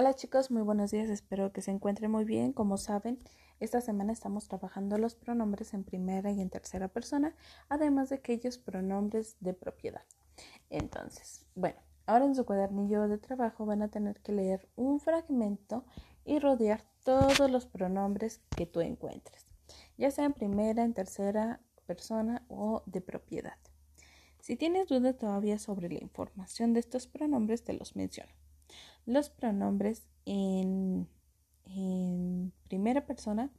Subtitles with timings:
[0.00, 2.52] Hola chicos, muy buenos días, espero que se encuentren muy bien.
[2.52, 3.18] Como saben,
[3.58, 7.34] esta semana estamos trabajando los pronombres en primera y en tercera persona,
[7.68, 10.04] además de aquellos pronombres de propiedad.
[10.70, 15.84] Entonces, bueno, ahora en su cuadernillo de trabajo van a tener que leer un fragmento
[16.24, 19.48] y rodear todos los pronombres que tú encuentres,
[19.96, 23.58] ya sea en primera, en tercera persona o de propiedad.
[24.38, 28.30] Si tienes duda todavía sobre la información de estos pronombres, te los menciono.
[29.08, 31.08] Los pronombres en,
[32.68, 33.50] primera persona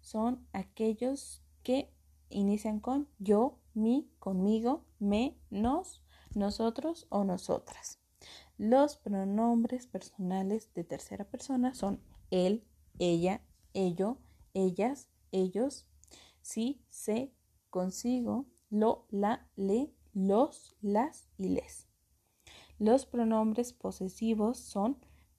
[0.00, 1.94] son aquellos que
[2.28, 6.02] inician con yo, mi, conmigo, me, nos,
[6.34, 8.00] nosotros o nosotras.
[8.58, 12.00] Los pronombres personales de tercera persona son
[12.32, 12.66] él,
[12.98, 13.42] ella,
[13.74, 14.18] ello,
[14.54, 15.86] ellas, ellos,
[16.42, 17.32] sí, se,
[17.70, 21.86] consigo, lo, la, le, los, las y les.
[22.78, 24.98] Los pronombres posesivos son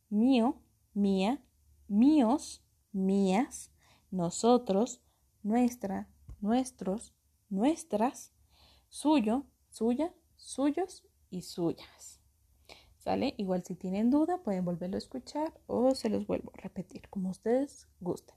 [0.09, 0.59] mío,
[0.93, 1.43] mía,
[1.87, 3.71] míos, mías,
[4.09, 5.01] nosotros,
[5.43, 6.09] nuestra,
[6.41, 7.13] nuestros,
[7.49, 8.33] nuestras,
[8.89, 12.19] suyo, suya, suyos y suyas.
[12.97, 13.35] ¿Sale?
[13.37, 17.29] Igual si tienen duda pueden volverlo a escuchar o se los vuelvo a repetir como
[17.29, 18.35] ustedes gusten.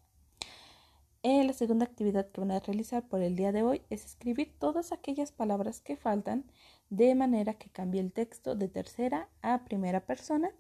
[1.23, 4.55] Eh, la segunda actividad que van a realizar por el día de hoy es escribir
[4.59, 6.51] todas aquellas palabras que faltan
[6.89, 10.51] de manera que cambie el texto de tercera a primera persona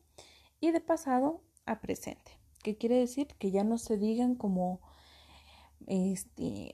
[0.61, 2.33] y de pasado a presente.
[2.63, 3.29] ¿Qué quiere decir?
[3.39, 4.83] Que ya no se digan como
[5.87, 6.73] este,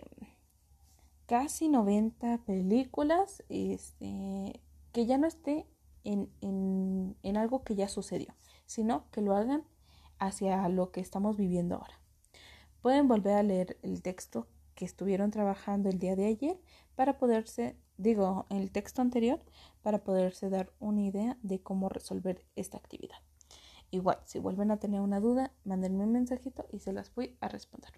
[1.26, 5.68] casi 90 películas, este, que ya no esté
[6.02, 6.28] en,
[7.22, 8.34] en algo que ya sucedió,
[8.66, 9.62] sino que lo hagan
[10.18, 12.00] hacia lo que estamos viviendo ahora.
[12.86, 16.56] Pueden volver a leer el texto que estuvieron trabajando el día de ayer
[16.94, 19.40] para poderse, digo, el texto anterior,
[19.82, 23.16] para poderse dar una idea de cómo resolver esta actividad.
[23.90, 27.48] Igual, si vuelven a tener una duda, mándenme un mensajito y se las voy a
[27.48, 27.90] responder.